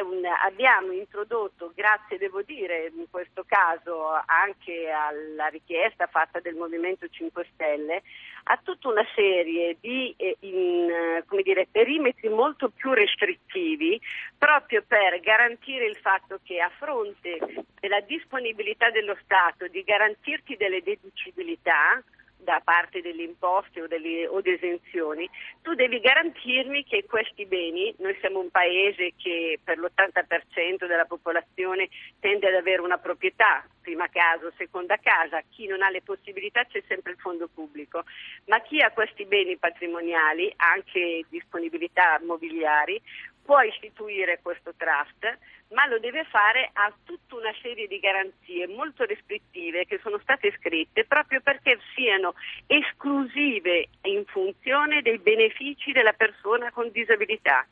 un, 0.02 0.22
abbiamo 0.44 0.92
introdotto, 0.92 1.72
grazie 1.74 2.18
devo 2.18 2.42
dire 2.42 2.92
in 2.94 3.06
questo 3.10 3.46
caso 3.48 4.10
anche 4.26 4.90
alla 4.90 5.48
richiesta 5.48 6.08
fatta 6.08 6.40
del 6.42 6.56
Movimento 6.56 7.08
5 7.08 7.48
Stelle, 7.54 8.04
a 8.44 8.60
tutta 8.62 8.90
una 8.90 9.06
serie 9.16 9.78
di 9.80 10.14
eh, 10.18 10.36
in, 10.42 11.24
dire, 11.44 11.68
perimetri 11.72 12.28
molto 12.28 12.70
più 12.70 12.92
restrittivi 12.92 14.00
proprio 14.38 14.84
per 14.86 15.20
garantire 15.22 15.86
il 15.86 15.98
fatto 15.98 16.40
che 16.44 16.60
a 16.60 16.72
fronte 16.78 17.38
della 17.80 18.02
disponibilità 18.02 18.90
dello 18.90 19.16
Stato 19.24 19.68
di 19.68 19.84
garantirti 19.84 20.58
delle 20.58 20.82
deducibilità, 20.82 22.04
da 22.40 22.62
parte 22.64 23.02
delle 23.02 23.24
imposte 23.24 23.82
o, 23.82 23.88
delle, 23.88 24.28
o 24.28 24.42
esenzioni, 24.44 25.30
tu 25.62 25.74
devi 25.74 26.00
garantirmi 26.00 26.84
che 26.84 27.06
questi 27.06 27.46
beni, 27.46 27.94
noi 28.00 28.16
siamo 28.20 28.40
un 28.40 28.50
paese 28.50 29.14
che 29.18 29.60
per 29.64 29.78
l'80% 29.78 30.88
della 30.88 31.06
popolazione 31.06 31.90
tende 32.20 32.48
ad 32.48 32.56
avere 32.56 32.82
una 32.82 32.98
proprietà, 32.98 33.66
prima 33.82 34.08
casa, 34.08 34.52
seconda 34.58 34.98
casa, 34.98 35.42
chi 35.50 35.68
non 35.68 35.82
ha 35.82 35.90
le 35.90 36.02
possibilità 36.02 36.64
c'è 36.66 36.82
sempre 36.88 37.14
il 37.14 37.18
fondo 37.20 37.48
pubblico, 37.48 38.04
ma 38.46 38.62
chi 38.62 38.82
ha 38.82 38.92
questi 38.92 39.26
beni 39.26 39.58
patrimoniali, 39.58 40.52
anche 40.58 41.26
disponibilità 41.30 42.20
mobiliari, 42.24 43.02
può 43.50 43.62
istituire 43.62 44.42
questo 44.44 44.76
trust 44.78 45.26
ma 45.70 45.88
lo 45.88 45.98
deve 45.98 46.24
fare 46.26 46.70
a 46.72 46.94
tutta 47.04 47.34
una 47.34 47.52
serie 47.64 47.88
di 47.88 48.00
garanzie 48.00 48.68
molto 48.68 49.06
restrittive 49.06 49.86
che 49.86 50.00
sono 50.04 50.20
state 50.20 50.54
scritte 50.60 51.06
proprio 51.06 51.42
perché 51.42 51.80
siano 51.96 52.36
esclusive 52.68 53.88
in 54.04 54.24
funzione 54.28 55.02
dei 55.02 55.18
benefici 55.18 55.92
della 55.92 56.14
persona 56.14 56.72
con 56.72 56.92
disabilità. 56.92 57.66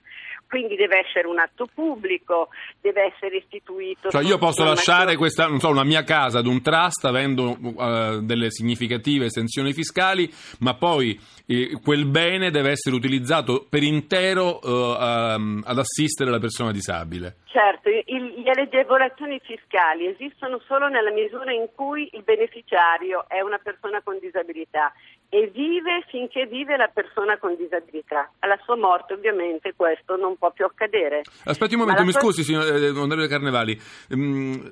Quindi 0.47 0.75
deve 0.75 0.99
essere 1.05 1.27
un 1.27 1.39
atto 1.39 1.67
pubblico, 1.73 2.49
deve 2.81 3.13
essere 3.13 3.37
istituito. 3.37 4.09
Cioè 4.09 4.23
io 4.23 4.37
posso 4.37 4.63
lasciare 4.63 5.15
questa, 5.15 5.49
so, 5.57 5.69
una 5.69 5.83
mia 5.83 6.03
casa 6.03 6.39
ad 6.39 6.45
un 6.45 6.61
trust 6.61 7.05
avendo 7.05 7.57
uh, 7.59 8.21
delle 8.21 8.49
significative 8.49 9.25
estensioni 9.25 9.73
fiscali, 9.73 10.29
ma 10.59 10.75
poi 10.75 11.19
eh, 11.45 11.77
quel 11.83 12.05
bene 12.05 12.49
deve 12.49 12.71
essere 12.71 12.95
utilizzato 12.95 13.65
per 13.69 13.83
intero 13.83 14.59
uh, 14.61 14.69
um, 14.69 15.63
ad 15.65 15.77
assistere 15.77 16.31
la 16.31 16.39
persona 16.39 16.71
disabile. 16.71 17.35
Certo, 17.45 17.89
il, 17.89 18.41
le 18.43 18.51
agevolazioni 18.51 19.39
fiscali 19.43 20.05
esistono 20.05 20.61
solo 20.67 20.87
nella 20.87 21.11
misura 21.11 21.51
in 21.51 21.67
cui 21.73 22.09
il 22.13 22.23
beneficiario 22.23 23.25
è 23.27 23.41
una 23.41 23.57
persona 23.57 24.01
con 24.03 24.19
disabilità 24.19 24.93
e 25.29 25.51
vive 25.53 26.03
finché 26.07 26.45
vive 26.45 26.77
la 26.77 26.89
persona 26.93 27.37
con 27.37 27.55
disabilità. 27.55 28.31
Alla 28.39 28.57
sua 28.63 28.77
morte 28.77 29.13
ovviamente 29.13 29.73
questo 29.75 30.15
non 30.15 30.37
può 30.37 30.51
più 30.51 30.65
accadere. 30.65 31.23
Aspetti 31.45 31.73
un 31.73 31.81
momento, 31.81 32.03
mi 32.03 32.11
sua... 32.11 32.21
scusi 32.21 32.43
signor 32.43 32.65
eh, 32.65 32.89
onorevole 32.89 33.27
Carnevali, 33.27 33.79
mm, 34.15 34.67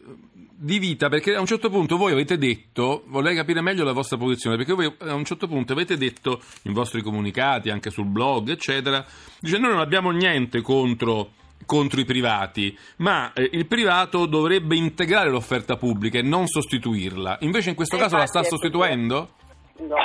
di 0.57 0.79
vita 0.79 1.09
perché 1.09 1.35
a 1.35 1.39
un 1.41 1.45
certo 1.45 1.69
punto 1.69 1.97
voi 1.97 2.13
avete 2.13 2.37
detto, 2.37 3.03
vorrei 3.07 3.35
capire 3.35 3.61
meglio 3.61 3.83
la 3.83 3.91
vostra 3.91 4.17
posizione, 4.17 4.55
perché 4.55 4.73
voi 4.73 4.93
a 4.99 5.13
un 5.13 5.25
certo 5.25 5.47
punto 5.47 5.73
avete 5.73 5.97
detto 5.97 6.41
in 6.63 6.73
vostri 6.73 7.01
comunicati, 7.01 7.69
anche 7.69 7.89
sul 7.89 8.05
blog 8.05 8.49
eccetera, 8.49 9.05
dice 9.39 9.57
noi 9.57 9.71
non 9.71 9.81
abbiamo 9.81 10.11
niente 10.11 10.61
contro 10.61 11.31
contro 11.65 11.99
i 11.99 12.05
privati, 12.05 12.77
ma 12.97 13.33
eh, 13.33 13.49
il 13.53 13.65
privato 13.65 14.27
dovrebbe 14.27 14.75
integrare 14.75 15.31
l'offerta 15.31 15.77
pubblica 15.77 16.19
e 16.19 16.21
non 16.21 16.47
sostituirla. 16.47 17.37
Invece 17.41 17.69
in 17.69 17.75
questo 17.75 17.95
eh, 17.95 17.99
caso 17.99 18.17
la 18.17 18.27
sta 18.27 18.43
sostituendo? 18.43 19.31
No. 19.77 19.95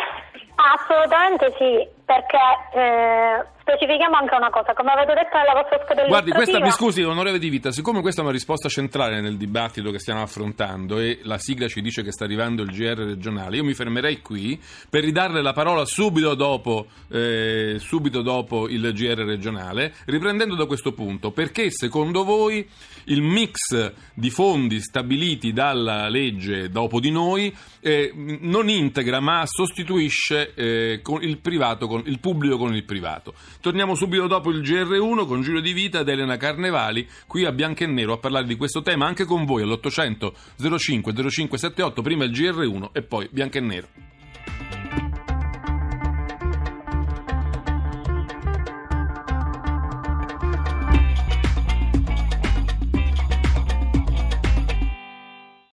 Assolutamente 0.56 1.54
sì, 1.56 1.88
perché 2.10 2.42
eh, 2.74 3.46
specifichiamo 3.60 4.16
anche 4.16 4.34
una 4.34 4.50
cosa, 4.50 4.72
come 4.72 4.90
avete 4.90 5.14
detto 5.14 5.36
nella 5.36 5.52
vostra 5.54 5.78
scheda 5.84 6.06
Guardi, 6.06 6.32
questa 6.32 6.58
mi 6.58 6.70
scusi, 6.72 7.02
onorevole 7.02 7.38
Di 7.38 7.48
Vita, 7.48 7.70
siccome 7.70 8.00
questa 8.00 8.20
è 8.20 8.24
una 8.24 8.32
risposta 8.32 8.68
centrale 8.68 9.20
nel 9.20 9.36
dibattito 9.36 9.92
che 9.92 10.00
stiamo 10.00 10.20
affrontando 10.22 10.98
e 10.98 11.20
la 11.22 11.38
sigla 11.38 11.68
ci 11.68 11.80
dice 11.80 12.02
che 12.02 12.10
sta 12.10 12.24
arrivando 12.24 12.62
il 12.62 12.70
GR 12.72 12.98
regionale, 12.98 13.56
io 13.56 13.64
mi 13.64 13.74
fermerei 13.74 14.20
qui 14.22 14.60
per 14.88 15.04
ridarle 15.04 15.40
la 15.40 15.52
parola 15.52 15.84
subito 15.84 16.34
dopo, 16.34 16.86
eh, 17.12 17.76
subito 17.78 18.22
dopo 18.22 18.68
il 18.68 18.92
GR 18.92 19.24
regionale, 19.24 19.94
riprendendo 20.06 20.56
da 20.56 20.66
questo 20.66 20.92
punto, 20.92 21.30
perché 21.30 21.70
secondo 21.70 22.24
voi 22.24 22.68
il 23.04 23.22
mix 23.22 23.92
di 24.14 24.30
fondi 24.30 24.80
stabiliti 24.80 25.52
dalla 25.52 26.08
legge 26.08 26.70
dopo 26.70 26.98
di 27.00 27.10
noi 27.10 27.54
eh, 27.80 28.12
non 28.14 28.68
integra 28.68 29.20
ma 29.20 29.44
sostituisce 29.46 30.52
eh, 30.54 31.00
con 31.02 31.22
il, 31.22 31.38
privato 31.38 31.86
con, 31.86 32.00
il 32.07 32.19
pubblico 32.19 32.57
con 32.57 32.75
il 32.75 32.85
privato. 32.85 33.35
Torniamo 33.61 33.95
subito 33.95 34.26
dopo 34.26 34.50
il 34.50 34.61
GR1 34.61 35.26
con 35.26 35.42
Giulio 35.42 35.61
Di 35.61 35.73
Vita 35.73 36.00
ed 36.00 36.09
Elena 36.09 36.37
Carnevali 36.37 37.09
qui 37.26 37.45
a 37.45 37.52
Bianco 37.52 37.85
e 37.85 37.87
Nero 37.87 38.12
a 38.12 38.19
parlare 38.19 38.47
di 38.47 38.57
questo 38.57 38.83
tema 38.83 39.07
anche 39.07 39.25
con 39.25 39.45
voi 39.45 39.62
all'800 39.62 40.33
05 40.76 41.12
0578 41.12 42.02
prima 42.02 42.25
il 42.25 42.33
GR1 42.33 42.88
e 42.92 43.02
poi 43.02 43.28
Bianco 43.30 43.59
e 43.59 43.61
Nero. 43.61 44.09